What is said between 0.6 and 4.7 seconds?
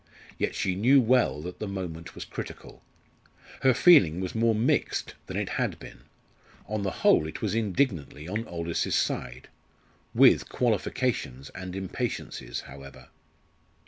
knew well that the moment was critical. Her feeling was more